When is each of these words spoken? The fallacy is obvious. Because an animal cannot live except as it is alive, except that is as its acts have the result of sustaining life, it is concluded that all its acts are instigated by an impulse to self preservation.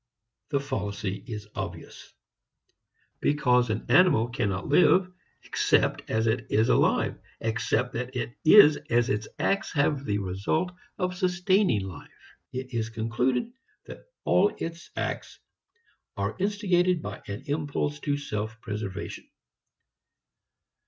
The 0.49 0.59
fallacy 0.59 1.23
is 1.27 1.47
obvious. 1.53 2.11
Because 3.19 3.69
an 3.69 3.85
animal 3.87 4.29
cannot 4.29 4.67
live 4.67 5.13
except 5.43 6.09
as 6.09 6.25
it 6.25 6.47
is 6.49 6.69
alive, 6.69 7.19
except 7.39 7.93
that 7.93 8.15
is 8.43 8.77
as 8.89 9.09
its 9.09 9.27
acts 9.37 9.71
have 9.73 10.03
the 10.03 10.17
result 10.17 10.71
of 10.97 11.15
sustaining 11.15 11.81
life, 11.81 12.33
it 12.51 12.73
is 12.73 12.89
concluded 12.89 13.51
that 13.85 14.07
all 14.23 14.51
its 14.57 14.89
acts 14.95 15.37
are 16.17 16.35
instigated 16.39 17.03
by 17.03 17.21
an 17.27 17.43
impulse 17.45 17.99
to 17.99 18.17
self 18.17 18.59
preservation. 18.59 19.29